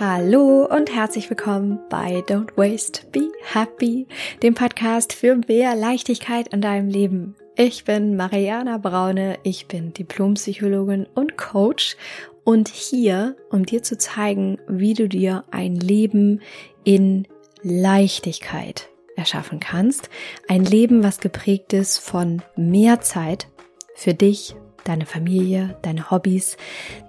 [0.00, 4.06] Hallo und herzlich willkommen bei Don't Waste, Be Happy,
[4.42, 7.36] dem Podcast für mehr Leichtigkeit in deinem Leben.
[7.56, 11.98] Ich bin Mariana Braune, ich bin Diplompsychologin und Coach
[12.42, 16.40] und hier, um dir zu zeigen, wie du dir ein Leben
[16.84, 17.28] in
[17.62, 20.08] Leichtigkeit erschaffen kannst.
[20.48, 23.46] Ein Leben, was geprägt ist von mehr Zeit
[23.94, 26.56] für dich, deine Familie, deine Hobbys,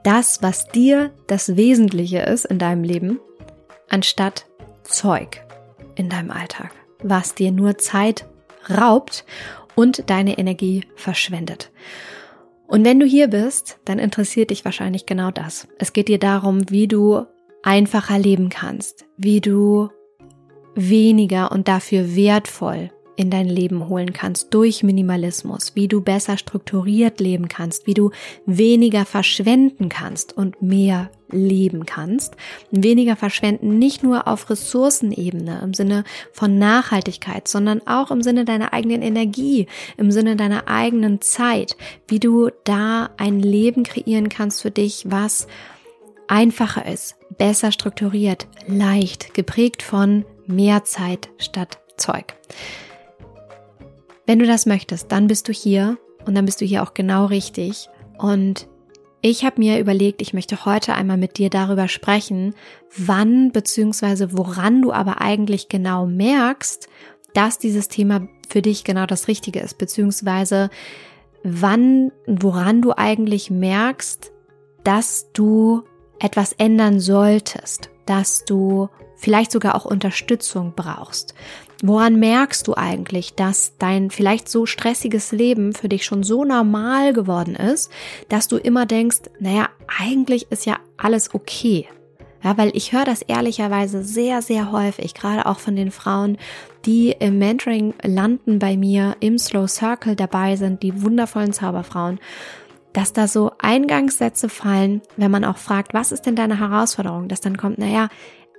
[0.03, 3.19] das, was dir das Wesentliche ist in deinem Leben,
[3.89, 4.45] anstatt
[4.83, 5.41] Zeug
[5.95, 8.25] in deinem Alltag, was dir nur Zeit
[8.69, 9.25] raubt
[9.75, 11.71] und deine Energie verschwendet.
[12.67, 15.67] Und wenn du hier bist, dann interessiert dich wahrscheinlich genau das.
[15.77, 17.25] Es geht dir darum, wie du
[17.61, 19.89] einfacher leben kannst, wie du
[20.75, 27.19] weniger und dafür wertvoll in dein Leben holen kannst durch Minimalismus, wie du besser strukturiert
[27.19, 28.11] leben kannst, wie du
[28.45, 32.35] weniger verschwenden kannst und mehr leben kannst.
[32.71, 38.73] Weniger verschwenden nicht nur auf Ressourcenebene im Sinne von Nachhaltigkeit, sondern auch im Sinne deiner
[38.73, 41.75] eigenen Energie, im Sinne deiner eigenen Zeit,
[42.07, 45.47] wie du da ein Leben kreieren kannst für dich, was
[46.27, 52.35] einfacher ist, besser strukturiert, leicht, geprägt von mehr Zeit statt Zeug.
[54.25, 57.25] Wenn du das möchtest, dann bist du hier und dann bist du hier auch genau
[57.25, 57.89] richtig.
[58.17, 58.67] Und
[59.21, 62.53] ich habe mir überlegt, ich möchte heute einmal mit dir darüber sprechen,
[62.97, 64.27] wann bzw.
[64.31, 66.87] woran du aber eigentlich genau merkst,
[67.33, 70.69] dass dieses Thema für dich genau das Richtige ist, beziehungsweise
[71.43, 74.31] wann, woran du eigentlich merkst,
[74.83, 75.83] dass du
[76.19, 78.89] etwas ändern solltest, dass du
[79.23, 81.33] vielleicht sogar auch Unterstützung brauchst.
[81.81, 87.13] Woran merkst du eigentlich, dass dein vielleicht so stressiges Leben für dich schon so normal
[87.13, 87.89] geworden ist,
[88.27, 91.87] dass du immer denkst, naja, eigentlich ist ja alles okay.
[92.43, 96.37] Ja, weil ich höre das ehrlicherweise sehr, sehr häufig, gerade auch von den Frauen,
[96.85, 102.19] die im Mentoring landen bei mir im Slow Circle dabei sind, die wundervollen Zauberfrauen,
[102.91, 107.39] dass da so Eingangssätze fallen, wenn man auch fragt, was ist denn deine Herausforderung, dass
[107.39, 108.09] dann kommt, naja,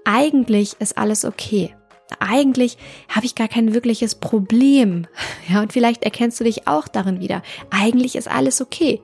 [0.04, 1.74] eigentlich ist alles okay
[2.20, 2.76] eigentlich
[3.08, 5.06] habe ich gar kein wirkliches Problem.
[5.46, 7.42] Ja, und vielleicht erkennst du dich auch darin wieder.
[7.68, 9.02] Eigentlich ist alles okay.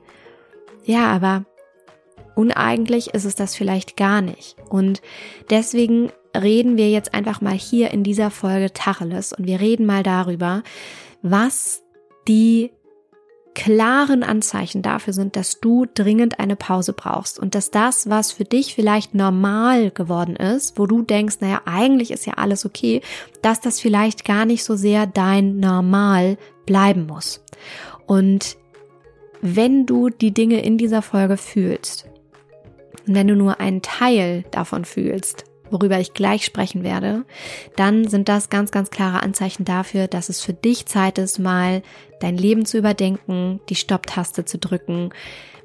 [0.85, 1.45] Ja, aber
[2.35, 4.55] uneigentlich ist es das vielleicht gar nicht.
[4.67, 5.03] Und
[5.51, 10.01] deswegen reden wir jetzt einfach mal hier in dieser Folge Tacheles und wir reden mal
[10.01, 10.63] darüber,
[11.21, 11.83] was
[12.27, 12.71] die
[13.53, 18.45] klaren Anzeichen dafür sind, dass du dringend eine Pause brauchst und dass das, was für
[18.45, 23.01] dich vielleicht normal geworden ist, wo du denkst, naja, eigentlich ist ja alles okay,
[23.41, 27.43] dass das vielleicht gar nicht so sehr dein Normal bleiben muss.
[28.05, 28.57] Und
[29.41, 32.05] wenn du die Dinge in dieser Folge fühlst,
[33.07, 37.25] und wenn du nur einen Teil davon fühlst, worüber ich gleich sprechen werde,
[37.75, 41.81] dann sind das ganz, ganz klare Anzeichen dafür, dass es für dich Zeit ist, mal
[42.19, 45.09] dein Leben zu überdenken, die Stopptaste zu drücken,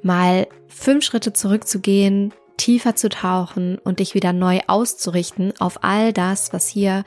[0.01, 6.53] mal fünf Schritte zurückzugehen, tiefer zu tauchen und dich wieder neu auszurichten auf all das,
[6.53, 7.03] was hier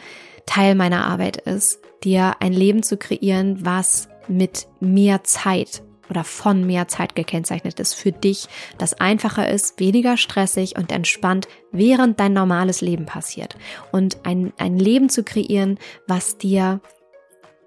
[0.47, 6.67] Teil meiner Arbeit ist, dir ein Leben zu kreieren, was mit mehr Zeit oder von
[6.67, 8.49] mehr Zeit gekennzeichnet ist für dich,
[8.79, 13.57] das einfacher ist, weniger stressig und entspannt, während dein normales Leben passiert.
[13.93, 16.81] Und ein, ein Leben zu kreieren, was dir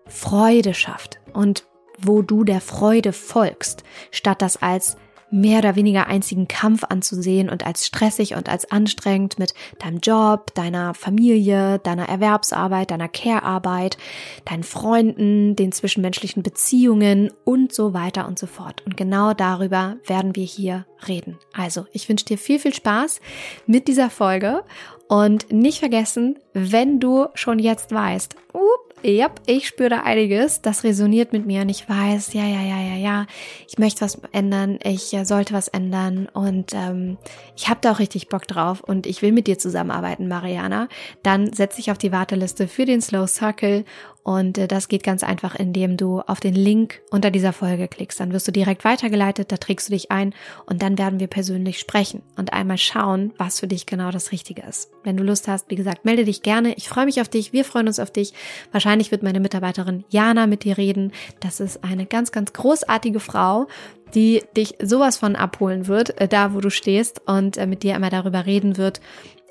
[0.08, 1.66] Freude schafft und
[1.98, 4.98] wo du der Freude folgst, statt das als
[5.32, 10.54] mehr oder weniger einzigen Kampf anzusehen und als stressig und als anstrengend mit deinem Job,
[10.54, 13.98] deiner Familie, deiner Erwerbsarbeit, deiner Care-Arbeit,
[14.46, 18.84] deinen Freunden, den zwischenmenschlichen Beziehungen und so weiter und so fort.
[18.86, 21.38] Und genau darüber werden wir hier reden.
[21.54, 23.20] Also, ich wünsche dir viel, viel Spaß
[23.66, 24.64] mit dieser Folge
[25.08, 28.60] und nicht vergessen, wenn du schon jetzt weißt, uh,
[29.04, 32.80] ja, ich spüre da einiges, das resoniert mit mir und ich weiß, ja, ja, ja,
[32.82, 33.26] ja, ja,
[33.68, 36.28] ich möchte was ändern, ich äh, sollte was ändern.
[36.34, 37.18] Und ähm,
[37.56, 38.82] ich habe da auch richtig Bock drauf.
[38.82, 40.88] Und ich will mit dir zusammenarbeiten, Mariana,
[41.22, 43.86] dann setz dich auf die Warteliste für den Slow Circle
[44.24, 48.20] und äh, das geht ganz einfach, indem du auf den Link unter dieser Folge klickst.
[48.20, 50.34] Dann wirst du direkt weitergeleitet, da trägst du dich ein
[50.66, 54.64] und dann werden wir persönlich sprechen und einmal schauen, was für dich genau das Richtige
[54.64, 54.92] ist.
[55.04, 56.74] Wenn du Lust hast, wie gesagt, melde dich gerne.
[56.76, 58.34] Ich freue mich auf dich, wir freuen uns auf dich.
[58.72, 61.12] Wahrscheinlich wird meine Mitarbeiterin Jana mit dir reden.
[61.42, 63.68] Das ist eine ganz, ganz großartige Frau,
[64.16, 67.96] die dich sowas von abholen wird, äh, da wo du stehst und äh, mit dir
[67.96, 69.02] einmal darüber reden wird,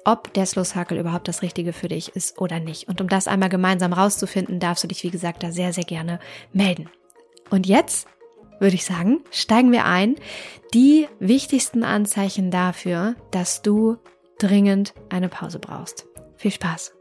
[0.05, 2.89] ob der Slow Circle überhaupt das Richtige für dich ist oder nicht.
[2.89, 6.19] Und um das einmal gemeinsam rauszufinden, darfst du dich, wie gesagt, da sehr, sehr gerne
[6.53, 6.89] melden.
[7.51, 8.09] Und jetzt
[8.59, 10.17] würde ich sagen, steigen wir ein.
[10.73, 13.99] Die wichtigsten Anzeichen dafür, dass du
[14.39, 16.07] dringend eine Pause brauchst.
[16.37, 16.95] Viel Spaß!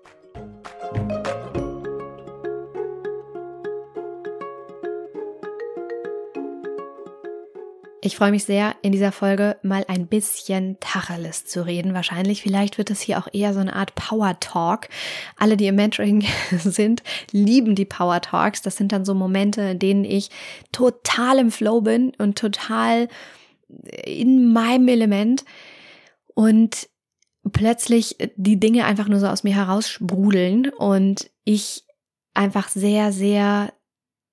[8.03, 11.93] Ich freue mich sehr, in dieser Folge mal ein bisschen Tacheles zu reden.
[11.93, 14.89] Wahrscheinlich, vielleicht wird es hier auch eher so eine Art Power Talk.
[15.37, 16.25] Alle, die im Mentoring
[16.57, 18.63] sind, lieben die Power Talks.
[18.63, 20.31] Das sind dann so Momente, in denen ich
[20.71, 23.07] total im Flow bin und total
[24.03, 25.45] in meinem Element
[26.33, 26.89] und
[27.53, 31.83] plötzlich die Dinge einfach nur so aus mir heraussprudeln und ich
[32.33, 33.73] einfach sehr, sehr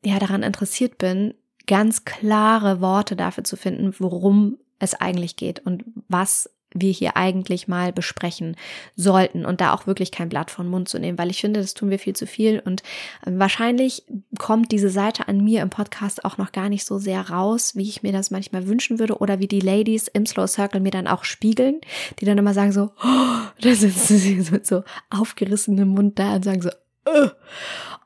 [0.04, 1.34] ja daran interessiert bin,
[1.68, 7.66] ganz klare Worte dafür zu finden, worum es eigentlich geht und was wir hier eigentlich
[7.66, 8.56] mal besprechen
[8.94, 11.72] sollten und da auch wirklich kein Blatt von Mund zu nehmen, weil ich finde, das
[11.72, 12.82] tun wir viel zu viel und
[13.26, 14.04] ähm, wahrscheinlich
[14.38, 17.88] kommt diese Seite an mir im Podcast auch noch gar nicht so sehr raus, wie
[17.88, 21.06] ich mir das manchmal wünschen würde oder wie die Ladies im Slow Circle mir dann
[21.06, 21.80] auch spiegeln,
[22.20, 26.44] die dann immer sagen so, oh, da sitzen sie mit so aufgerissenem Mund da und
[26.44, 26.70] sagen so,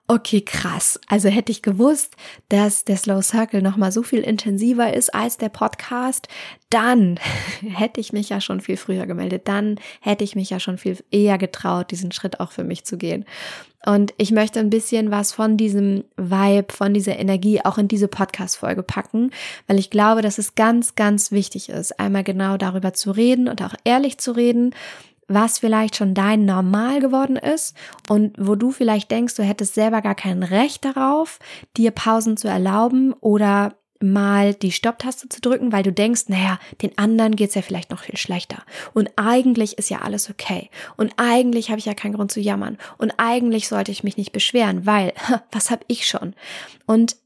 [0.08, 1.00] okay, krass.
[1.08, 2.16] Also hätte ich gewusst,
[2.48, 6.28] dass der Slow Circle nochmal so viel intensiver ist als der Podcast,
[6.70, 7.18] dann
[7.60, 9.48] hätte ich mich ja schon viel früher gemeldet.
[9.48, 12.98] Dann hätte ich mich ja schon viel eher getraut, diesen Schritt auch für mich zu
[12.98, 13.24] gehen.
[13.84, 18.06] Und ich möchte ein bisschen was von diesem Vibe, von dieser Energie auch in diese
[18.06, 19.32] Podcast-Folge packen,
[19.66, 23.60] weil ich glaube, dass es ganz, ganz wichtig ist, einmal genau darüber zu reden und
[23.60, 24.72] auch ehrlich zu reden
[25.28, 27.76] was vielleicht schon dein Normal geworden ist
[28.08, 31.38] und wo du vielleicht denkst, du hättest selber gar kein Recht darauf,
[31.76, 36.96] dir Pausen zu erlauben oder mal die Stopptaste zu drücken, weil du denkst, naja, den
[36.98, 38.62] anderen geht's ja vielleicht noch viel schlechter.
[38.94, 40.70] Und eigentlich ist ja alles okay.
[40.96, 42.78] Und eigentlich habe ich ja keinen Grund zu jammern.
[42.98, 45.12] Und eigentlich sollte ich mich nicht beschweren, weil,
[45.52, 46.34] was habe ich schon?
[46.86, 47.16] Und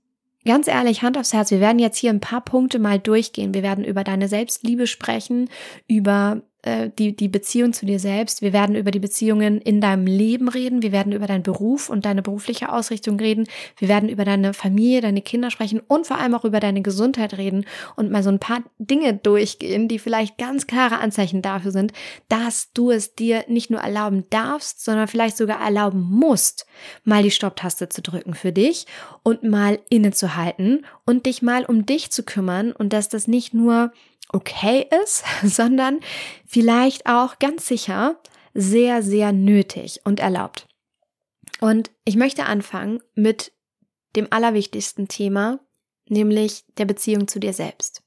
[0.45, 3.53] Ganz ehrlich, Hand aufs Herz, wir werden jetzt hier ein paar Punkte mal durchgehen.
[3.53, 5.51] Wir werden über deine Selbstliebe sprechen,
[5.89, 8.43] über äh, die, die Beziehung zu dir selbst.
[8.43, 10.83] Wir werden über die Beziehungen in deinem Leben reden.
[10.83, 13.47] Wir werden über deinen Beruf und deine berufliche Ausrichtung reden.
[13.79, 17.39] Wir werden über deine Familie, deine Kinder sprechen und vor allem auch über deine Gesundheit
[17.39, 21.93] reden und mal so ein paar Dinge durchgehen, die vielleicht ganz klare Anzeichen dafür sind,
[22.29, 26.67] dass du es dir nicht nur erlauben darfst, sondern vielleicht sogar erlauben musst,
[27.05, 28.87] mal die Stopptaste zu drücken für dich
[29.23, 33.93] und mal innezuhalten und dich mal um dich zu kümmern und dass das nicht nur
[34.33, 36.01] okay ist, sondern
[36.47, 38.21] vielleicht auch ganz sicher
[38.55, 40.67] sehr, sehr nötig und erlaubt.
[41.61, 43.53] Und ich möchte anfangen mit
[44.15, 45.61] dem allerwichtigsten Thema,
[46.09, 48.03] nämlich der Beziehung zu dir selbst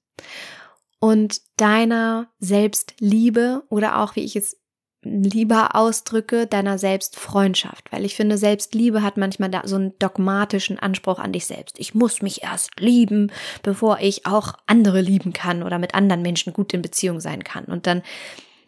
[1.00, 4.59] und deiner Selbstliebe oder auch, wie ich es
[5.02, 11.20] lieber ausdrücke, deiner Selbstfreundschaft, weil ich finde, Selbstliebe hat manchmal da so einen dogmatischen Anspruch
[11.20, 11.80] an dich selbst.
[11.80, 13.32] Ich muss mich erst lieben,
[13.64, 17.66] bevor ich auch andere lieben kann oder mit anderen Menschen gut in Beziehung sein kann.
[17.66, 18.02] Und dann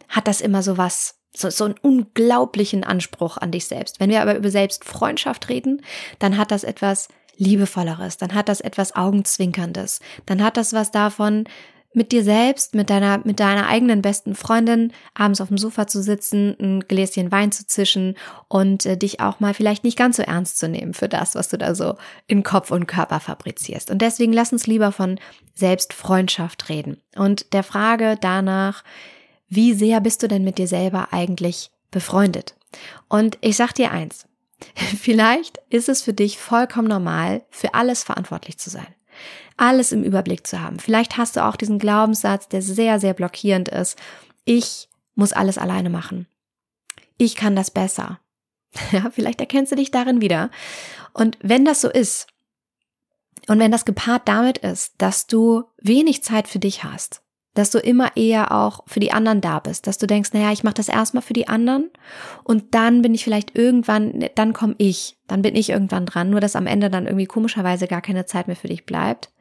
[0.07, 3.99] hat das immer so was, so, so einen unglaublichen Anspruch an dich selbst.
[3.99, 5.81] Wenn wir aber über Selbstfreundschaft reden,
[6.19, 11.45] dann hat das etwas Liebevolleres, dann hat das etwas Augenzwinkerndes, dann hat das was davon,
[11.93, 16.01] mit dir selbst, mit deiner, mit deiner eigenen besten Freundin abends auf dem Sofa zu
[16.01, 18.15] sitzen, ein Gläschen Wein zu zischen
[18.47, 21.49] und äh, dich auch mal vielleicht nicht ganz so ernst zu nehmen für das, was
[21.49, 21.97] du da so
[22.27, 23.91] in Kopf und Körper fabrizierst.
[23.91, 25.19] Und deswegen lass uns lieber von
[25.53, 28.83] Selbstfreundschaft reden und der Frage danach,
[29.49, 32.55] wie sehr bist du denn mit dir selber eigentlich befreundet?
[33.09, 34.27] Und ich sag dir eins,
[34.75, 38.87] vielleicht ist es für dich vollkommen normal, für alles verantwortlich zu sein
[39.61, 40.79] alles im Überblick zu haben.
[40.79, 43.95] Vielleicht hast du auch diesen Glaubenssatz, der sehr, sehr blockierend ist.
[44.43, 46.25] Ich muss alles alleine machen.
[47.17, 48.19] Ich kann das besser.
[48.93, 50.49] Ja, vielleicht erkennst du dich darin wieder.
[51.13, 52.27] Und wenn das so ist,
[53.47, 57.21] und wenn das gepaart damit ist, dass du wenig Zeit für dich hast,
[57.53, 60.63] dass du immer eher auch für die anderen da bist, dass du denkst, naja, ich
[60.63, 61.89] mache das erstmal für die anderen
[62.43, 66.39] und dann bin ich vielleicht irgendwann, dann komme ich, dann bin ich irgendwann dran, nur
[66.39, 69.31] dass am Ende dann irgendwie komischerweise gar keine Zeit mehr für dich bleibt,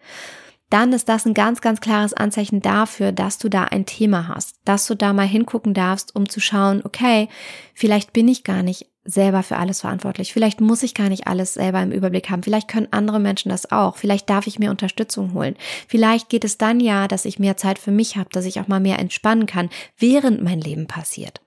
[0.71, 4.57] dann ist das ein ganz, ganz klares Anzeichen dafür, dass du da ein Thema hast,
[4.65, 7.29] dass du da mal hingucken darfst, um zu schauen, okay,
[7.75, 10.33] vielleicht bin ich gar nicht selber für alles verantwortlich.
[10.33, 12.43] Vielleicht muss ich gar nicht alles selber im Überblick haben.
[12.43, 13.97] Vielleicht können andere Menschen das auch.
[13.97, 15.57] Vielleicht darf ich mir Unterstützung holen.
[15.89, 18.69] Vielleicht geht es dann ja, dass ich mehr Zeit für mich habe, dass ich auch
[18.69, 21.41] mal mehr entspannen kann, während mein Leben passiert.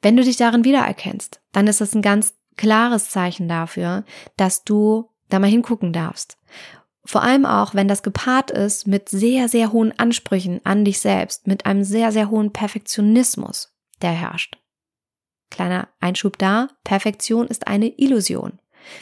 [0.00, 4.04] Wenn du dich darin wiedererkennst, dann ist das ein ganz klares Zeichen dafür,
[4.36, 6.38] dass du da mal hingucken darfst.
[7.06, 11.46] Vor allem auch, wenn das gepaart ist mit sehr, sehr hohen Ansprüchen an dich selbst,
[11.46, 14.56] mit einem sehr, sehr hohen Perfektionismus, der herrscht.
[15.50, 18.58] Kleiner Einschub da, Perfektion ist eine Illusion.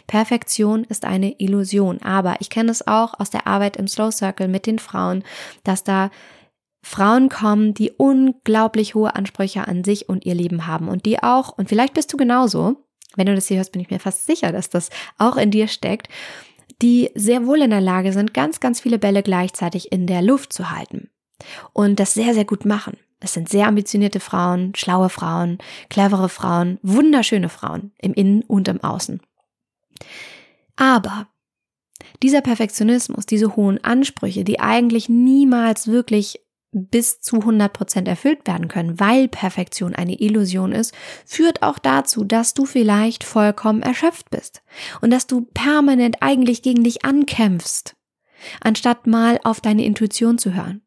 [0.07, 2.01] Perfektion ist eine Illusion.
[2.03, 5.25] Aber ich kenne es auch aus der Arbeit im Slow Circle mit den Frauen,
[5.65, 6.11] dass da
[6.83, 11.57] Frauen kommen, die unglaublich hohe Ansprüche an sich und ihr Leben haben und die auch,
[11.57, 12.77] und vielleicht bist du genauso,
[13.15, 15.69] wenn du das hier hörst, bin ich mir fast sicher, dass das auch in dir
[15.69, 16.09] steckt,
[16.81, 20.53] die sehr wohl in der Lage sind, ganz, ganz viele Bälle gleichzeitig in der Luft
[20.53, 21.11] zu halten
[21.73, 22.97] und das sehr, sehr gut machen.
[23.23, 28.83] Es sind sehr ambitionierte Frauen, schlaue Frauen, clevere Frauen, wunderschöne Frauen im Innen und im
[28.83, 29.21] Außen.
[30.77, 31.29] Aber
[32.23, 36.41] dieser Perfektionismus, diese hohen Ansprüche, die eigentlich niemals wirklich
[36.73, 40.95] bis zu 100 Prozent erfüllt werden können, weil Perfektion eine Illusion ist,
[41.27, 44.63] führt auch dazu, dass du vielleicht vollkommen erschöpft bist
[45.03, 47.95] und dass du permanent eigentlich gegen dich ankämpfst,
[48.63, 50.81] anstatt mal auf deine Intuition zu hören.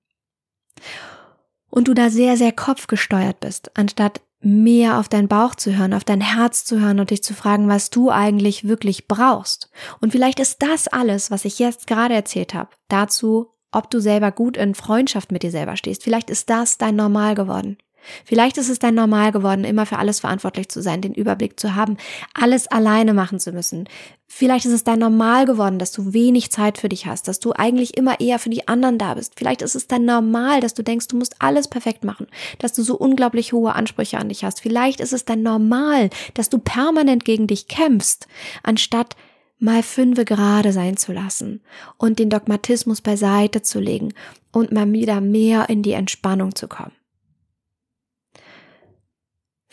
[1.75, 6.03] Und du da sehr, sehr kopfgesteuert bist, anstatt mehr auf deinen Bauch zu hören, auf
[6.03, 9.69] dein Herz zu hören und dich zu fragen, was du eigentlich wirklich brauchst.
[9.99, 14.31] Und vielleicht ist das alles, was ich jetzt gerade erzählt habe, dazu ob du selber
[14.31, 16.03] gut in Freundschaft mit dir selber stehst.
[16.03, 17.77] Vielleicht ist das dein Normal geworden.
[18.23, 21.75] Vielleicht ist es dein Normal geworden, immer für alles verantwortlich zu sein, den Überblick zu
[21.75, 21.97] haben,
[22.33, 23.87] alles alleine machen zu müssen.
[24.27, 27.53] Vielleicht ist es dein Normal geworden, dass du wenig Zeit für dich hast, dass du
[27.53, 29.33] eigentlich immer eher für die anderen da bist.
[29.37, 32.27] Vielleicht ist es dein Normal, dass du denkst, du musst alles perfekt machen,
[32.59, 34.61] dass du so unglaublich hohe Ansprüche an dich hast.
[34.61, 38.27] Vielleicht ist es dein Normal, dass du permanent gegen dich kämpfst,
[38.63, 39.15] anstatt
[39.59, 41.61] mal fünfe gerade sein zu lassen
[41.97, 44.13] und den Dogmatismus beiseite zu legen
[44.51, 46.91] und mal wieder mehr in die Entspannung zu kommen.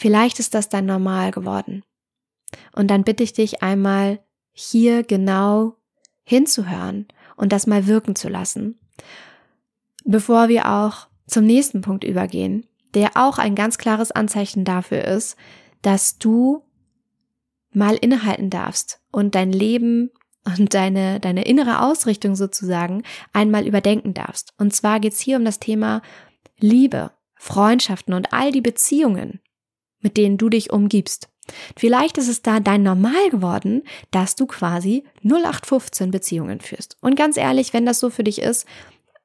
[0.02, 1.85] Vielleicht ist das dann normal geworden.
[2.75, 4.18] Und dann bitte ich dich einmal
[4.50, 5.76] hier genau
[6.25, 7.06] hinzuhören
[7.37, 8.80] und das mal wirken zu lassen,
[10.04, 15.37] bevor wir auch zum nächsten Punkt übergehen, der auch ein ganz klares Anzeichen dafür ist,
[15.82, 16.64] dass du
[17.73, 20.11] mal innehalten darfst und dein Leben
[20.44, 24.52] und deine, deine innere Ausrichtung sozusagen einmal überdenken darfst.
[24.59, 26.02] Und zwar geht's hier um das Thema
[26.59, 29.38] Liebe, Freundschaften und all die Beziehungen,
[30.02, 31.28] mit denen du dich umgibst.
[31.76, 36.97] Vielleicht ist es da dein Normal geworden, dass du quasi 0815 Beziehungen führst.
[37.00, 38.66] Und ganz ehrlich, wenn das so für dich ist,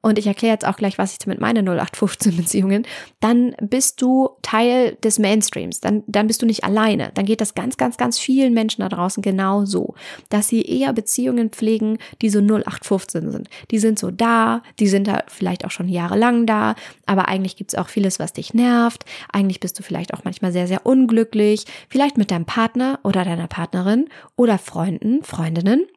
[0.02, 2.86] und ich erkläre jetzt auch gleich, was ich damit meine 0815 Beziehungen,
[3.20, 7.12] dann bist du Teil des Mainstreams, dann, dann bist du nicht alleine.
[7.16, 9.96] Dann geht das ganz, ganz, ganz vielen Menschen da draußen genau so,
[10.30, 13.50] dass sie eher Beziehungen pflegen, die so 0815 sind.
[13.72, 16.76] Die sind so da, die sind da vielleicht auch schon jahrelang da,
[17.08, 19.04] aber eigentlich gibt's auch vieles, was dich nervt.
[19.34, 23.48] Eigentlich bist du vielleicht auch manchmal sehr, sehr unglücklich, vielleicht mit deinem Partner oder deiner
[23.48, 25.88] Partnerin oder Freunden, Freundinnen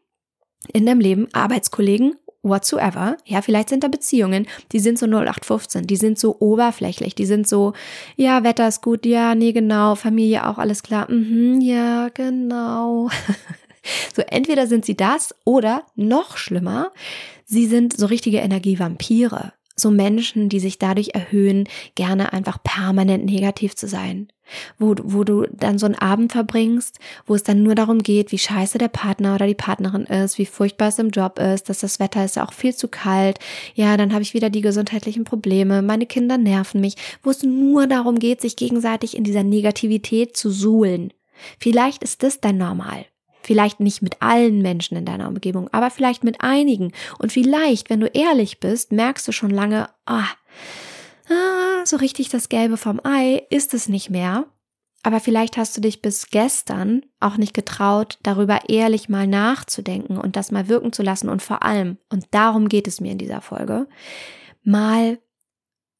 [0.73, 3.16] in deinem Leben, Arbeitskollegen whatsoever.
[3.25, 7.49] Ja, vielleicht sind da Beziehungen, die sind so 0815, die sind so oberflächlich, die sind
[7.49, 7.75] so,
[8.16, 13.11] ja, Wetter ist gut, ja, nee, genau, Familie auch, alles klar, mhm, ja, genau.
[14.14, 16.92] so, entweder sind sie das oder noch schlimmer,
[17.44, 23.75] sie sind so richtige Energievampire so Menschen, die sich dadurch erhöhen, gerne einfach permanent negativ
[23.75, 24.28] zu sein.
[24.78, 28.38] Wo, wo du dann so einen Abend verbringst, wo es dann nur darum geht, wie
[28.38, 32.00] scheiße der Partner oder die Partnerin ist, wie furchtbar es im Job ist, dass das
[32.00, 33.38] Wetter ist ja auch viel zu kalt.
[33.75, 37.87] Ja, dann habe ich wieder die gesundheitlichen Probleme, meine Kinder nerven mich, wo es nur
[37.87, 41.12] darum geht, sich gegenseitig in dieser Negativität zu suhlen.
[41.58, 43.06] Vielleicht ist das dein Normal.
[43.42, 46.92] Vielleicht nicht mit allen Menschen in deiner Umgebung, aber vielleicht mit einigen.
[47.18, 50.28] Und vielleicht, wenn du ehrlich bist, merkst du schon lange, ah,
[51.28, 54.47] ah so richtig das Gelbe vom Ei ist es nicht mehr.
[55.02, 60.37] Aber vielleicht hast du dich bis gestern auch nicht getraut, darüber ehrlich mal nachzudenken und
[60.37, 63.40] das mal wirken zu lassen und vor allem, und darum geht es mir in dieser
[63.40, 63.87] Folge,
[64.62, 65.18] mal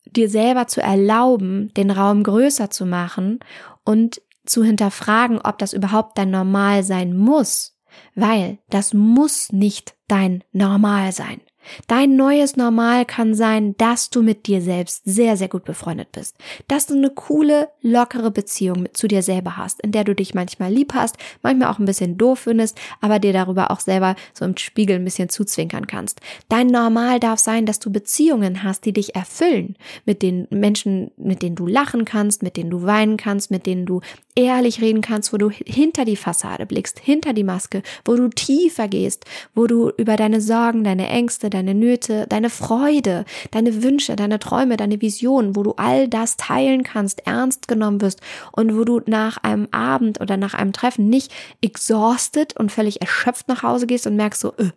[0.05, 3.41] dir selber zu erlauben, den Raum größer zu machen
[3.85, 4.21] und
[4.51, 7.79] zu hinterfragen, ob das überhaupt dein Normal sein muss,
[8.15, 11.41] weil das muss nicht dein Normal sein.
[11.87, 16.37] Dein neues Normal kann sein, dass du mit dir selbst sehr, sehr gut befreundet bist.
[16.69, 20.73] Dass du eine coole, lockere Beziehung zu dir selber hast, in der du dich manchmal
[20.73, 24.57] lieb hast, manchmal auch ein bisschen doof findest, aber dir darüber auch selber so im
[24.57, 26.21] Spiegel ein bisschen zuzwinkern kannst.
[26.49, 31.43] Dein Normal darf sein, dass du Beziehungen hast, die dich erfüllen, mit den Menschen, mit
[31.43, 34.01] denen du lachen kannst, mit denen du weinen kannst, mit denen du
[34.35, 38.89] ehrlich reden kannst, wo du hinter die Fassade blickst, hinter die Maske, wo du tiefer
[38.89, 39.25] gehst,
[39.55, 44.77] wo du über deine Sorgen, deine Ängste, deine Nöte, deine Freude, deine Wünsche, deine Träume,
[44.77, 48.21] deine Visionen, wo du all das teilen kannst, ernst genommen wirst
[48.53, 53.49] und wo du nach einem Abend oder nach einem Treffen nicht exhausted und völlig erschöpft
[53.49, 54.71] nach Hause gehst und merkst so, öh,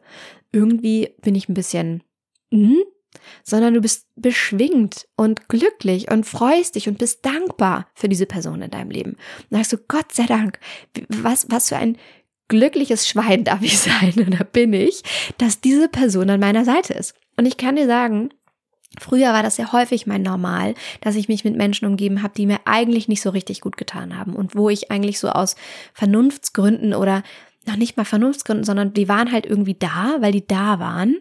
[0.52, 2.04] irgendwie bin ich ein bisschen,
[2.52, 2.84] hm?
[3.44, 8.62] sondern du bist beschwingt und glücklich und freust dich und bist dankbar für diese Person
[8.62, 9.18] in deinem Leben.
[9.50, 10.60] Und sagst du, Gott sei Dank,
[11.10, 11.98] was, was für ein
[12.48, 15.04] glückliches Schwein darf ich sein oder bin ich,
[15.38, 17.16] dass diese Person an meiner Seite ist.
[17.38, 18.30] Und ich kann dir sagen,
[19.00, 22.46] Früher war das sehr häufig mein Normal, dass ich mich mit Menschen umgeben habe, die
[22.46, 25.56] mir eigentlich nicht so richtig gut getan haben und wo ich eigentlich so aus
[25.94, 27.24] Vernunftsgründen oder
[27.68, 31.18] noch nicht mal Vernunftsgründen, sondern die waren halt irgendwie da, weil die da waren.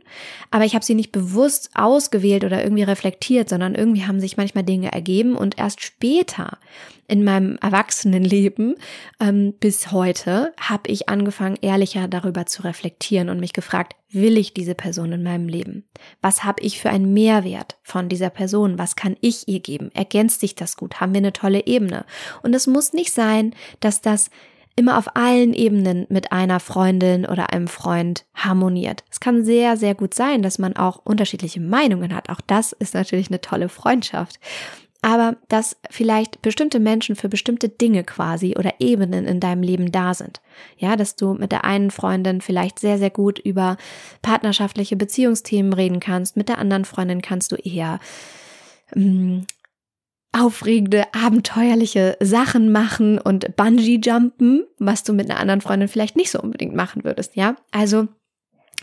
[0.51, 4.65] Aber ich habe sie nicht bewusst ausgewählt oder irgendwie reflektiert, sondern irgendwie haben sich manchmal
[4.65, 6.59] Dinge ergeben und erst später
[7.09, 8.77] in meinem Erwachsenenleben
[9.21, 14.55] ähm, bis heute habe ich angefangen, ehrlicher darüber zu reflektieren und mich gefragt, will ich
[14.55, 15.85] diese Person in meinem Leben?
[16.21, 18.79] Was habe ich für einen Mehrwert von dieser Person?
[18.79, 19.91] Was kann ich ihr geben?
[19.93, 21.01] Ergänzt sich das gut?
[21.01, 22.07] Haben wir eine tolle Ebene?
[22.43, 24.31] Und es muss nicht sein, dass das
[24.77, 29.05] immer auf allen Ebenen mit einer Freundin oder einem Freund harmoniert.
[29.11, 32.31] Es kann sehr, sehr gut sein, dass man auch unterschiedliche Meinungen hat.
[32.31, 34.39] Auch das ist natürlich eine tolle Freundschaft.
[35.05, 40.15] Aber dass vielleicht bestimmte Menschen für bestimmte Dinge quasi oder Ebenen in deinem Leben da
[40.15, 40.41] sind.
[40.79, 43.77] Ja, dass du mit der einen Freundin vielleicht sehr, sehr gut über
[44.23, 46.37] partnerschaftliche Beziehungsthemen reden kannst.
[46.37, 47.99] Mit der anderen Freundin kannst du eher
[48.95, 49.41] mm,
[50.33, 56.31] aufregende, abenteuerliche Sachen machen und Bungee jumpen, was du mit einer anderen Freundin vielleicht nicht
[56.31, 57.57] so unbedingt machen würdest, ja?
[57.71, 58.09] Also,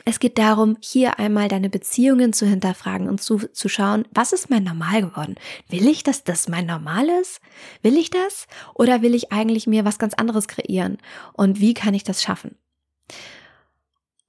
[0.05, 4.49] es geht darum, hier einmal deine Beziehungen zu hinterfragen und zu, zu schauen, was ist
[4.49, 5.35] mein Normal geworden?
[5.67, 7.41] Will ich, dass das mein Normal ist?
[7.81, 8.47] Will ich das?
[8.75, 10.97] Oder will ich eigentlich mir was ganz anderes kreieren?
[11.33, 12.55] Und wie kann ich das schaffen?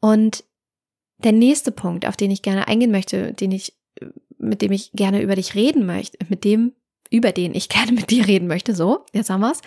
[0.01, 0.45] Und
[1.19, 3.75] der nächste Punkt, auf den ich gerne eingehen möchte, den ich,
[4.39, 6.73] mit dem ich gerne über dich reden möchte, mit dem
[7.11, 9.61] über den ich gerne mit dir reden möchte, so, jetzt haben wir's,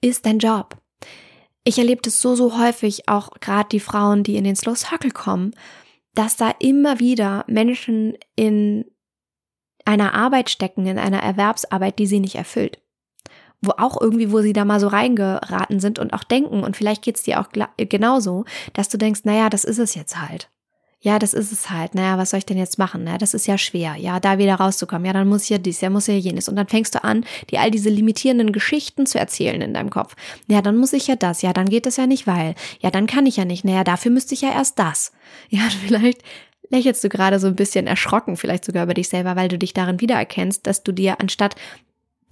[0.00, 0.76] ist dein Job.
[1.64, 5.10] Ich erlebe das so, so häufig, auch gerade die Frauen, die in den Slow Circle
[5.10, 5.52] kommen,
[6.14, 8.84] dass da immer wieder Menschen in
[9.84, 12.80] einer Arbeit stecken, in einer Erwerbsarbeit, die sie nicht erfüllt.
[13.60, 17.02] Wo auch irgendwie, wo sie da mal so reingeraten sind und auch denken, und vielleicht
[17.02, 20.50] geht's dir auch genauso, dass du denkst, naja, das ist es jetzt halt.
[21.00, 21.94] Ja, das ist es halt.
[21.94, 23.04] Naja, was soll ich denn jetzt machen?
[23.04, 23.96] Na, das ist ja schwer.
[23.96, 25.04] Ja, da wieder rauszukommen.
[25.04, 26.48] Ja, dann muss ja dies, ja, muss ja jenes.
[26.48, 30.16] Und dann fängst du an, dir all diese limitierenden Geschichten zu erzählen in deinem Kopf.
[30.48, 31.42] Ja, dann muss ich ja das.
[31.42, 32.54] Ja, dann geht das ja nicht, weil.
[32.80, 33.64] Ja, dann kann ich ja nicht.
[33.64, 35.12] Naja, dafür müsste ich ja erst das.
[35.48, 36.22] Ja, vielleicht
[36.70, 39.74] lächelst du gerade so ein bisschen erschrocken, vielleicht sogar über dich selber, weil du dich
[39.74, 41.54] darin wiedererkennst, dass du dir anstatt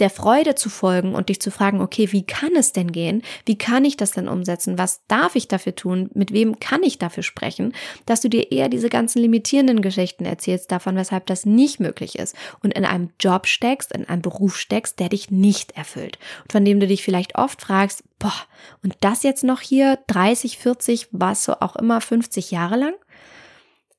[0.00, 3.22] der Freude zu folgen und dich zu fragen, okay, wie kann es denn gehen?
[3.46, 4.76] Wie kann ich das denn umsetzen?
[4.76, 6.11] Was darf ich dafür tun?
[6.14, 7.72] Mit wem kann ich dafür sprechen?
[8.04, 12.35] Dass du dir eher diese ganzen limitierenden Geschichten erzählst davon, weshalb das nicht möglich ist
[12.62, 16.64] und in einem Job steckst, in einem Beruf steckst, der dich nicht erfüllt und von
[16.64, 18.35] dem du dich vielleicht oft fragst, boah,
[18.83, 22.94] und das jetzt noch hier 30, 40, was so auch immer 50 Jahre lang?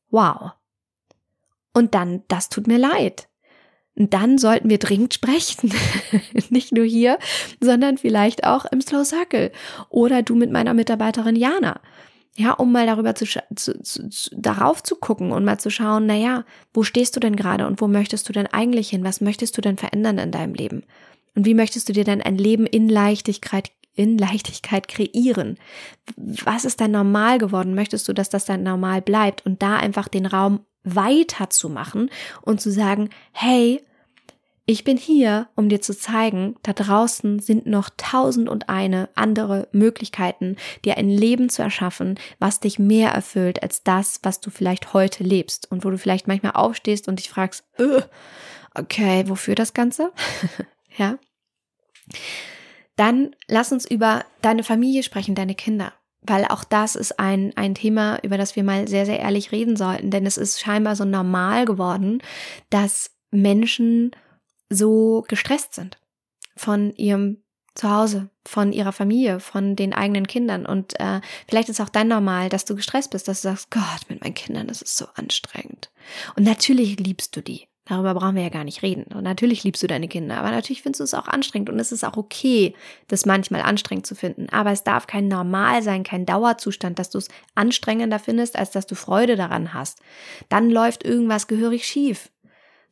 [0.09, 0.51] Wow.
[1.73, 3.27] Und dann, das tut mir leid
[3.95, 5.73] dann sollten wir dringend sprechen.
[6.49, 7.17] Nicht nur hier,
[7.61, 9.51] sondern vielleicht auch im Slow Circle
[9.89, 11.79] oder du mit meiner Mitarbeiterin Jana.
[12.37, 16.15] Ja, um mal darüber zu, zu, zu, darauf zu gucken und mal zu schauen, na
[16.15, 19.05] ja, wo stehst du denn gerade und wo möchtest du denn eigentlich hin?
[19.05, 20.83] Was möchtest du denn verändern in deinem Leben?
[21.35, 25.57] Und wie möchtest du dir denn ein Leben in Leichtigkeit in Leichtigkeit kreieren?
[26.17, 27.75] Was ist dein Normal geworden?
[27.75, 32.09] Möchtest du, dass das dein Normal bleibt und da einfach den Raum weiterzumachen
[32.41, 33.81] und zu sagen, hey,
[34.67, 39.67] ich bin hier, um dir zu zeigen, da draußen sind noch tausend und eine andere
[39.71, 44.93] Möglichkeiten, dir ein Leben zu erschaffen, was dich mehr erfüllt als das, was du vielleicht
[44.93, 47.63] heute lebst und wo du vielleicht manchmal aufstehst und dich fragst,
[48.73, 50.11] okay, wofür das Ganze?
[50.97, 51.19] ja.
[52.95, 55.93] Dann lass uns über deine Familie sprechen, deine Kinder
[56.27, 59.75] weil auch das ist ein, ein Thema, über das wir mal sehr, sehr ehrlich reden
[59.75, 62.21] sollten, denn es ist scheinbar so normal geworden,
[62.69, 64.11] dass Menschen
[64.69, 65.99] so gestresst sind
[66.55, 67.43] von ihrem
[67.75, 70.65] Zuhause, von ihrer Familie, von den eigenen Kindern.
[70.65, 74.09] Und äh, vielleicht ist auch dein Normal, dass du gestresst bist, dass du sagst, Gott,
[74.09, 75.91] mit meinen Kindern, das ist so anstrengend.
[76.37, 77.67] Und natürlich liebst du die.
[77.85, 79.13] Darüber brauchen wir ja gar nicht reden.
[79.15, 81.91] Und natürlich liebst du deine Kinder, aber natürlich findest du es auch anstrengend und es
[81.91, 82.73] ist auch okay,
[83.07, 84.47] das manchmal anstrengend zu finden.
[84.49, 88.87] Aber es darf kein Normal sein, kein Dauerzustand, dass du es anstrengender findest, als dass
[88.87, 89.99] du Freude daran hast.
[90.49, 92.31] Dann läuft irgendwas gehörig schief.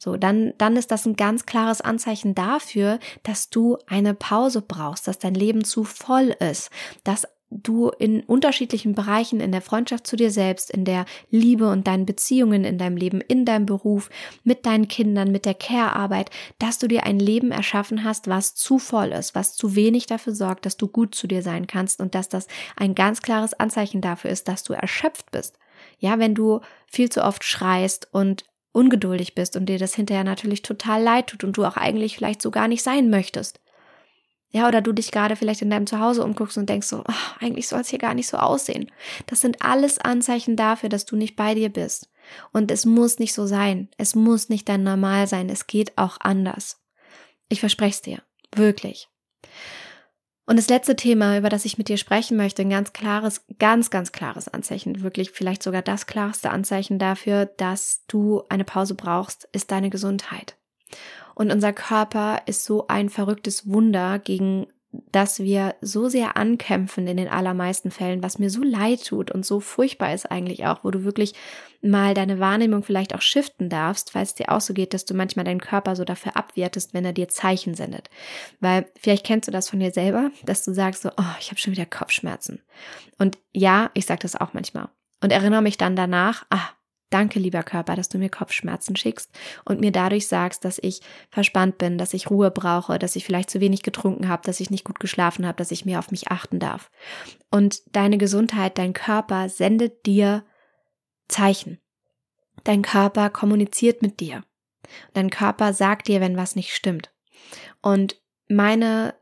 [0.04, 5.08] So, dann, dann ist das ein ganz klares Anzeichen dafür, dass du eine Pause brauchst,
[5.08, 6.70] dass dein Leben zu voll ist,
[7.06, 7.26] dass
[7.62, 12.06] du in unterschiedlichen Bereichen in der Freundschaft zu dir selbst, in der Liebe und deinen
[12.06, 14.10] Beziehungen in deinem Leben, in deinem Beruf,
[14.44, 18.80] mit deinen Kindern, mit der Care-Arbeit, dass du dir ein Leben erschaffen hast, was zu
[18.80, 22.16] voll ist, was zu wenig dafür sorgt, dass du gut zu dir sein kannst und
[22.16, 25.58] dass das ein ganz klares Anzeichen dafür ist, dass du erschöpft bist.
[26.00, 30.64] Ja, wenn du viel zu oft schreist und ungeduldig bist und dir das hinterher natürlich
[30.64, 33.60] total leid tut und du auch eigentlich vielleicht so gar nicht sein möchtest.
[34.56, 37.68] Ja, oder du dich gerade vielleicht in deinem Zuhause umguckst und denkst so, ach, eigentlich
[37.68, 38.92] soll es hier gar nicht so aussehen.
[39.26, 42.12] Das sind alles Anzeichen dafür, dass du nicht bei dir bist.
[42.52, 43.90] Und es muss nicht so sein.
[43.98, 45.50] Es muss nicht dein Normal sein.
[45.50, 46.80] Es geht auch anders.
[47.50, 48.22] Ich verspreche es dir.
[48.56, 49.10] Wirklich.
[50.46, 53.90] Und das letzte Thema, über das ich mit dir sprechen möchte, ein ganz klares, ganz,
[53.90, 59.48] ganz klares Anzeichen, wirklich vielleicht sogar das klarste Anzeichen dafür, dass du eine Pause brauchst,
[59.52, 60.58] ist deine Gesundheit.
[61.36, 64.68] Und unser Körper ist so ein verrücktes Wunder gegen
[65.12, 69.46] dass wir so sehr ankämpfen in den allermeisten Fällen, was mir so leid tut und
[69.46, 71.34] so furchtbar ist eigentlich auch, wo du wirklich
[71.82, 75.16] mal deine Wahrnehmung vielleicht auch shiften darfst, falls es dir auch so geht, dass du
[75.16, 78.10] manchmal deinen Körper so dafür abwertest, wenn er dir Zeichen sendet.
[78.60, 81.60] Weil vielleicht kennst du das von dir selber, dass du sagst so, oh, ich habe
[81.60, 82.62] schon wieder Kopfschmerzen.
[83.18, 84.90] Und ja, ich sage das auch manchmal.
[85.22, 86.70] Und erinnere mich dann danach, ah,
[87.14, 89.30] Danke, lieber Körper, dass du mir Kopfschmerzen schickst
[89.66, 93.52] und mir dadurch sagst, dass ich verspannt bin, dass ich Ruhe brauche, dass ich vielleicht
[93.52, 96.30] zu wenig getrunken habe, dass ich nicht gut geschlafen habe, dass ich mehr auf mich
[96.32, 96.90] achten darf.
[97.52, 100.44] Und deine Gesundheit, dein Körper sendet dir
[101.28, 101.78] Zeichen.
[102.64, 104.44] Dein Körper kommuniziert mit dir.
[105.14, 107.14] Dein Körper sagt dir, wenn was nicht stimmt.
[107.84, 109.14] Und meine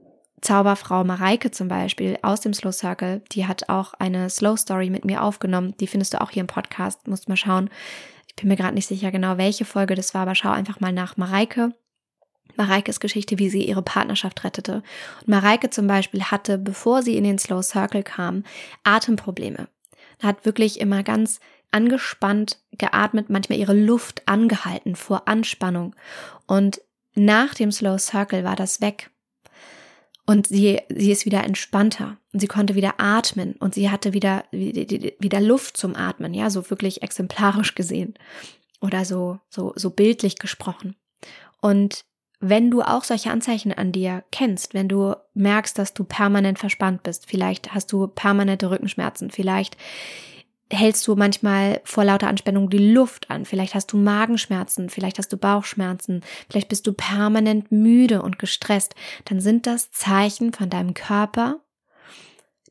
[0.42, 5.06] Zauberfrau Mareike zum Beispiel aus dem Slow Circle, die hat auch eine Slow Story mit
[5.06, 5.76] mir aufgenommen.
[5.80, 7.08] Die findest du auch hier im Podcast.
[7.08, 7.70] Musst mal schauen.
[8.28, 10.92] Ich bin mir gerade nicht sicher genau, welche Folge das war, aber schau einfach mal
[10.92, 11.74] nach Mareike.
[12.56, 14.84] Mareikes Geschichte, wie sie ihre Partnerschaft rettete.
[15.22, 18.44] Und Mareike zum Beispiel hatte, bevor sie in den Slow Circle kam,
[18.84, 19.68] Atemprobleme.
[20.22, 21.40] Hat wirklich immer ganz
[21.72, 25.96] angespannt geatmet, manchmal ihre Luft angehalten vor Anspannung.
[26.48, 26.82] Und
[27.14, 29.11] nach dem Slow Circle war das weg.
[30.26, 32.18] Und sie, sie ist wieder entspannter.
[32.32, 33.54] Und sie konnte wieder atmen.
[33.54, 38.14] Und sie hatte wieder, wieder Luft zum Atmen, ja, so wirklich exemplarisch gesehen.
[38.80, 40.96] Oder so, so, so bildlich gesprochen.
[41.60, 42.06] Und
[42.40, 47.04] wenn du auch solche Anzeichen an dir kennst, wenn du merkst, dass du permanent verspannt
[47.04, 49.78] bist, vielleicht hast du permanente Rückenschmerzen, vielleicht
[50.72, 53.46] hältst du manchmal vor lauter Anspannung die Luft an.
[53.46, 58.96] Vielleicht hast du Magenschmerzen, vielleicht hast du Bauchschmerzen, vielleicht bist du permanent müde und gestresst.
[59.26, 61.60] Dann sind das Zeichen von deinem Körper,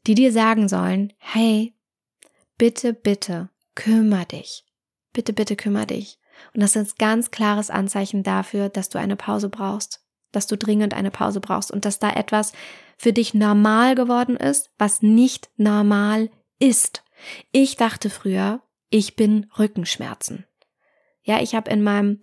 [0.07, 1.75] die dir sagen sollen, hey,
[2.59, 4.65] bitte, bitte, kümmer dich.
[5.13, 6.19] Bitte, bitte, kümmer dich.
[6.55, 10.57] Und das ist ein ganz klares Anzeichen dafür, dass du eine Pause brauchst, dass du
[10.57, 12.53] dringend eine Pause brauchst und dass da etwas
[12.97, 17.03] für dich normal geworden ist, was nicht normal ist.
[17.53, 20.47] Ich dachte früher, ich bin Rückenschmerzen.
[21.23, 22.19] Ja, ich habe in meinem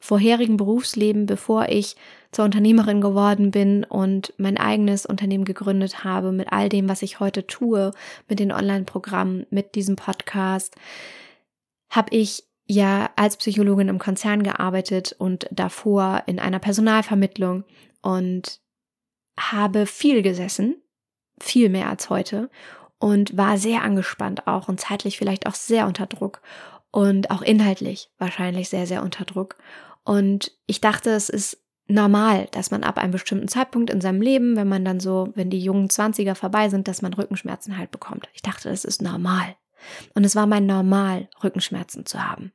[0.00, 1.96] vorherigen Berufsleben, bevor ich
[2.30, 7.20] zur Unternehmerin geworden bin und mein eigenes Unternehmen gegründet habe, mit all dem, was ich
[7.20, 7.90] heute tue,
[8.28, 10.76] mit den Online-Programmen, mit diesem Podcast,
[11.90, 17.64] habe ich ja als Psychologin im Konzern gearbeitet und davor in einer Personalvermittlung
[18.02, 18.60] und
[19.38, 20.82] habe viel gesessen,
[21.40, 22.50] viel mehr als heute
[22.98, 26.40] und war sehr angespannt auch und zeitlich vielleicht auch sehr unter Druck
[26.90, 29.56] und auch inhaltlich wahrscheinlich sehr, sehr unter Druck.
[30.04, 34.56] Und ich dachte, es ist normal, dass man ab einem bestimmten Zeitpunkt in seinem Leben,
[34.56, 38.28] wenn man dann so, wenn die jungen Zwanziger vorbei sind, dass man Rückenschmerzen halt bekommt.
[38.34, 39.56] Ich dachte, es ist normal.
[40.14, 42.52] Und es war mein Normal, Rückenschmerzen zu haben.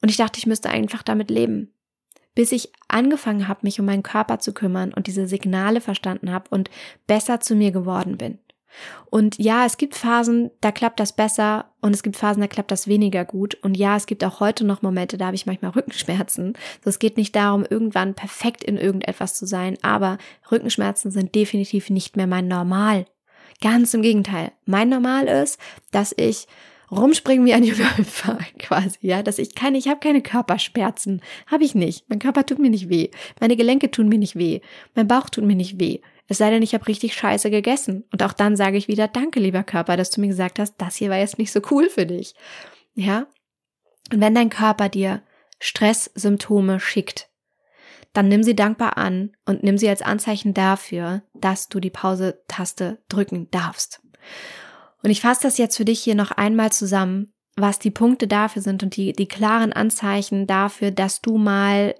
[0.00, 1.72] Und ich dachte, ich müsste einfach damit leben.
[2.34, 6.50] Bis ich angefangen habe, mich um meinen Körper zu kümmern und diese Signale verstanden habe
[6.50, 6.70] und
[7.06, 8.38] besser zu mir geworden bin.
[9.10, 12.70] Und ja, es gibt Phasen, da klappt das besser und es gibt Phasen, da klappt
[12.70, 13.56] das weniger gut.
[13.62, 16.54] Und ja, es gibt auch heute noch Momente, da habe ich manchmal Rückenschmerzen.
[16.84, 20.18] So, es geht nicht darum, irgendwann perfekt in irgendetwas zu sein, aber
[20.50, 23.06] Rückenschmerzen sind definitiv nicht mehr mein Normal.
[23.60, 24.52] Ganz im Gegenteil.
[24.66, 25.58] Mein Normal ist,
[25.90, 26.46] dass ich
[26.90, 27.64] rumspringen wie ein
[27.96, 32.08] Hüpfer quasi, ja, dass ich keine, ich habe keine Körperschmerzen, habe ich nicht.
[32.08, 34.60] Mein Körper tut mir nicht weh, meine Gelenke tun mir nicht weh,
[34.94, 36.00] mein Bauch tut mir nicht weh.
[36.28, 38.04] Es sei denn, ich habe richtig scheiße gegessen.
[38.12, 40.96] Und auch dann sage ich wieder, danke, lieber Körper, dass du mir gesagt hast, das
[40.96, 42.34] hier war jetzt nicht so cool für dich.
[42.94, 43.26] Ja?
[44.12, 45.22] Und wenn dein Körper dir
[45.58, 47.28] Stresssymptome schickt,
[48.12, 52.98] dann nimm sie dankbar an und nimm sie als Anzeichen dafür, dass du die Pause-Taste
[53.08, 54.02] drücken darfst.
[55.02, 58.62] Und ich fasse das jetzt für dich hier noch einmal zusammen, was die Punkte dafür
[58.62, 61.94] sind und die, die klaren Anzeichen dafür, dass du mal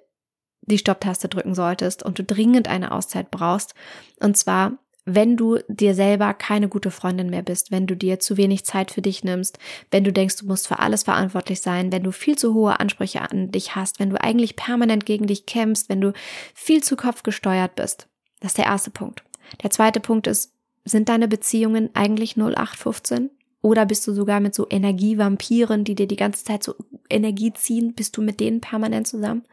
[0.69, 3.75] die Stopptaste drücken solltest und du dringend eine Auszeit brauchst.
[4.21, 8.37] Und zwar, wenn du dir selber keine gute Freundin mehr bist, wenn du dir zu
[8.37, 9.59] wenig Zeit für dich nimmst,
[9.91, 13.23] wenn du denkst, du musst für alles verantwortlich sein, wenn du viel zu hohe Ansprüche
[13.23, 16.13] an dich hast, wenn du eigentlich permanent gegen dich kämpfst, wenn du
[16.55, 18.07] viel zu kopfgesteuert bist.
[18.41, 19.25] Das ist der erste Punkt.
[19.63, 20.53] Der zweite Punkt ist,
[20.85, 23.31] sind deine Beziehungen eigentlich 0815?
[23.61, 26.75] Oder bist du sogar mit so Energievampiren, die dir die ganze Zeit so
[27.11, 29.45] Energie ziehen, bist du mit denen permanent zusammen?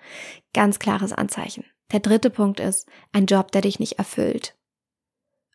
[0.54, 1.66] Ganz klares Anzeichen.
[1.92, 4.56] Der dritte Punkt ist ein Job, der dich nicht erfüllt.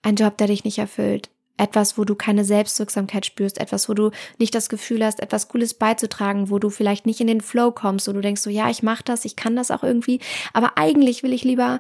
[0.03, 1.31] Ein Job, der dich nicht erfüllt.
[1.61, 5.75] etwas, wo du keine Selbstwirksamkeit spürst, etwas, wo du nicht das Gefühl hast, etwas Cooles
[5.75, 8.83] beizutragen, wo du vielleicht nicht in den Flow kommst, wo du denkst so, ja, ich
[8.83, 10.21] mache das, ich kann das auch irgendwie,
[10.55, 11.79] aber eigentlich will ich lieber,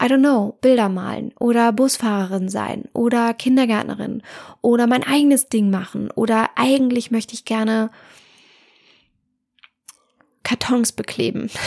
[0.00, 4.22] I don't know, Bilder malen oder Busfahrerin sein oder Kindergärtnerin
[4.60, 7.90] oder mein eigenes Ding machen oder eigentlich möchte ich gerne
[10.48, 11.50] Kartons bekleben.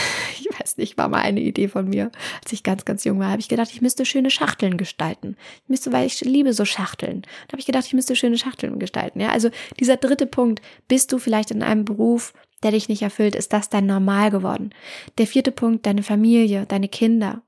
[0.43, 2.11] Ich weiß nicht, war mal eine Idee von mir,
[2.43, 3.29] als ich ganz, ganz jung war.
[3.29, 5.37] Habe ich gedacht, ich müsste schöne Schachteln gestalten.
[5.63, 7.21] Ich müsste, weil ich liebe so Schachteln.
[7.47, 9.21] Da habe ich gedacht, ich müsste schöne Schachteln gestalten.
[9.21, 13.35] Ja, also dieser dritte Punkt, bist du vielleicht in einem Beruf, der dich nicht erfüllt,
[13.35, 14.71] ist das dein Normal geworden.
[15.17, 17.43] Der vierte Punkt, deine Familie, deine Kinder.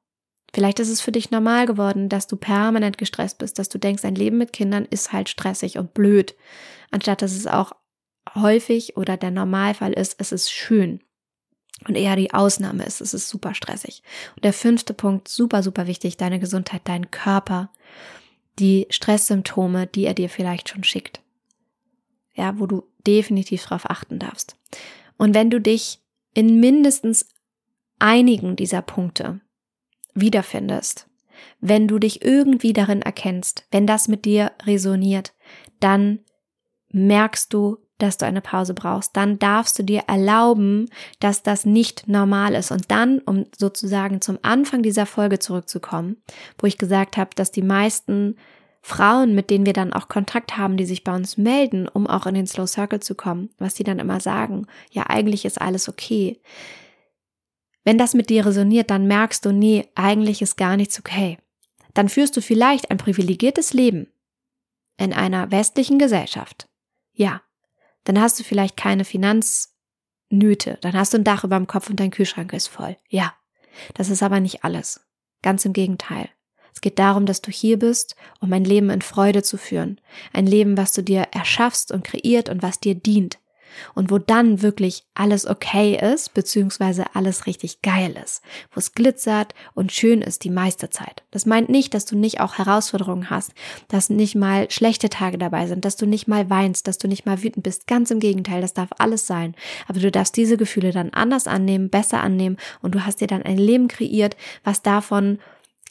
[0.54, 4.06] Vielleicht ist es für dich normal geworden, dass du permanent gestresst bist, dass du denkst,
[4.06, 6.36] ein Leben mit Kindern ist halt stressig und blöd,
[6.92, 7.72] anstatt dass es auch
[8.36, 11.02] häufig oder der Normalfall ist, es ist schön
[11.88, 13.02] und eher die Ausnahme ist.
[13.02, 14.04] Es ist super stressig.
[14.36, 17.72] Und der fünfte Punkt, super, super wichtig, deine Gesundheit, dein Körper,
[18.60, 21.22] die Stresssymptome, die er dir vielleicht schon schickt.
[22.36, 24.56] Ja, wo du definitiv drauf achten darfst.
[25.18, 26.00] Und wenn du dich
[26.34, 27.28] in mindestens
[28.00, 29.42] einigen dieser Punkte
[30.16, 31.08] wiederfindest,
[31.60, 35.34] wenn du dich irgendwie darin erkennst, wenn das mit dir resoniert,
[35.80, 36.20] dann
[36.90, 42.08] merkst du, dass du eine Pause brauchst, dann darfst du dir erlauben, dass das nicht
[42.08, 42.72] normal ist.
[42.72, 46.18] Und dann, um sozusagen zum Anfang dieser Folge zurückzukommen,
[46.58, 48.36] wo ich gesagt habe, dass die meisten
[48.82, 52.26] Frauen, mit denen wir dann auch Kontakt haben, die sich bei uns melden, um auch
[52.26, 55.88] in den Slow Circle zu kommen, was die dann immer sagen, ja, eigentlich ist alles
[55.88, 56.42] okay.
[57.84, 61.38] Wenn das mit dir resoniert, dann merkst du, nee, eigentlich ist gar nichts okay.
[61.94, 64.08] Dann führst du vielleicht ein privilegiertes Leben
[64.98, 66.68] in einer westlichen Gesellschaft.
[67.12, 67.42] Ja,
[68.06, 72.00] dann hast du vielleicht keine Finanznöte, dann hast du ein Dach über dem Kopf und
[72.00, 72.98] dein Kühlschrank ist voll.
[73.10, 73.34] Ja,
[73.94, 75.02] das ist aber nicht alles.
[75.42, 76.30] Ganz im Gegenteil.
[76.74, 80.02] Es geht darum, dass du hier bist, um ein Leben in Freude zu führen.
[80.32, 83.38] Ein Leben, was du dir erschaffst und kreiert und was dir dient
[83.96, 89.54] und wo dann wirklich alles okay ist, beziehungsweise alles richtig geil ist, wo es glitzert
[89.74, 91.24] und schön ist die meiste Zeit.
[91.32, 93.54] Das meint nicht, dass du nicht auch Herausforderungen hast,
[93.88, 97.26] dass nicht mal schlechte Tage dabei sind, dass du nicht mal weinst, dass du nicht
[97.26, 97.88] mal wütend bist.
[97.88, 99.56] Ganz im Gegenteil, das darf alles sein.
[99.88, 103.44] Aber du darfst diese Gefühle dann anders annehmen, besser annehmen und du hast dir dann
[103.44, 105.40] ein Leben kreiert, was davon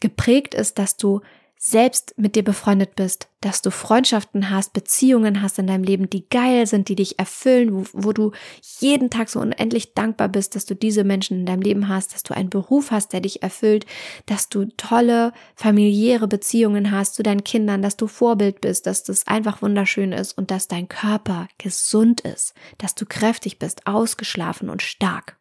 [0.01, 1.21] geprägt ist, dass du
[1.65, 6.29] selbst mit dir befreundet bist, dass du Freundschaften hast, Beziehungen hast in deinem Leben, die
[6.29, 8.33] geil sind, die dich erfüllen, wo, wo, du
[8.81, 12.25] jeden Tag so unendlich dankbar bist, dass du diese Menschen in deinem Leben hast, dass
[12.25, 13.87] du einen Beruf hast, der dich erfüllt,
[14.27, 19.29] dass du tolle familiäre Beziehungen hast zu deinen Kindern, dass du Vorbild bist, dass das
[19.29, 24.83] einfach wunderschön ist und dass dein Körper gesund ist, dass du kräftig bist, ausgeschlafen und
[24.83, 25.39] stark.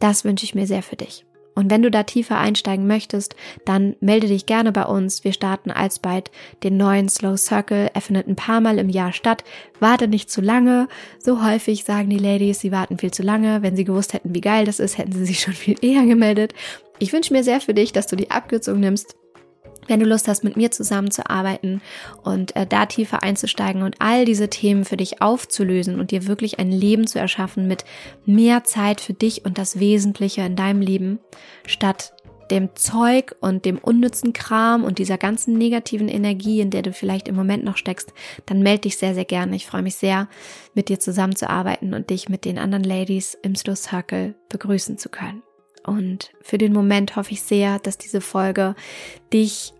[0.00, 1.24] Das wünsche ich mir sehr für dich.
[1.54, 5.24] Und wenn du da tiefer einsteigen möchtest, dann melde dich gerne bei uns.
[5.24, 6.30] Wir starten alsbald
[6.62, 7.90] den neuen Slow Circle.
[7.92, 9.44] Er findet ein paar Mal im Jahr statt.
[9.80, 10.88] Warte nicht zu lange.
[11.18, 13.62] So häufig sagen die Ladies, sie warten viel zu lange.
[13.62, 16.54] Wenn sie gewusst hätten, wie geil das ist, hätten sie sich schon viel eher gemeldet.
[16.98, 19.16] Ich wünsche mir sehr für dich, dass du die Abkürzung nimmst
[19.88, 21.82] wenn du Lust hast, mit mir zusammenzuarbeiten
[22.22, 26.58] und äh, da tiefer einzusteigen und all diese Themen für dich aufzulösen und dir wirklich
[26.58, 27.84] ein Leben zu erschaffen mit
[28.24, 31.18] mehr Zeit für dich und das Wesentliche in deinem Leben,
[31.66, 32.12] statt
[32.50, 37.26] dem Zeug und dem unnützen Kram und dieser ganzen negativen Energie, in der du vielleicht
[37.26, 38.12] im Moment noch steckst,
[38.44, 39.56] dann melde dich sehr, sehr gerne.
[39.56, 40.28] Ich freue mich sehr,
[40.74, 45.42] mit dir zusammenzuarbeiten und dich mit den anderen Ladies im Slow Circle begrüßen zu können.
[45.84, 48.74] Und für den Moment hoffe ich sehr, dass diese Folge
[49.32, 49.72] dich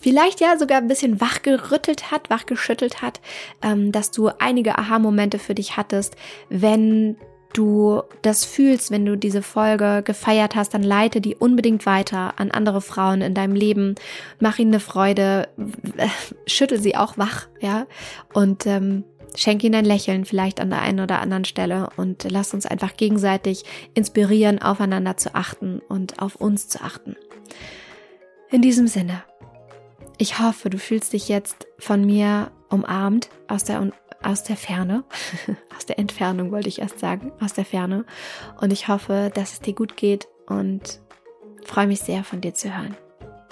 [0.00, 3.20] vielleicht ja sogar ein bisschen wachgerüttelt hat, wachgeschüttelt hat,
[3.62, 6.16] ähm, dass du einige Aha-Momente für dich hattest.
[6.48, 7.16] Wenn
[7.52, 12.50] du das fühlst, wenn du diese Folge gefeiert hast, dann leite die unbedingt weiter an
[12.50, 13.94] andere Frauen in deinem Leben.
[14.38, 15.48] Mach ihnen eine Freude,
[16.46, 17.86] schüttel sie auch wach, ja.
[18.32, 19.04] Und ähm,
[19.36, 22.96] Schenk ihnen ein Lächeln vielleicht an der einen oder anderen Stelle und lass uns einfach
[22.96, 23.64] gegenseitig
[23.94, 27.16] inspirieren, aufeinander zu achten und auf uns zu achten.
[28.50, 29.22] In diesem Sinne,
[30.16, 33.90] ich hoffe, du fühlst dich jetzt von mir umarmt aus der,
[34.22, 35.04] aus der Ferne,
[35.76, 38.04] aus der Entfernung wollte ich erst sagen, aus der Ferne.
[38.60, 41.00] Und ich hoffe, dass es dir gut geht und
[41.64, 42.96] freue mich sehr von dir zu hören.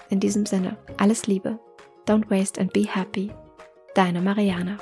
[0.09, 1.59] In diesem Sinne, alles Liebe,
[2.07, 3.31] don't waste and be happy.
[3.95, 4.79] Deine Mariana.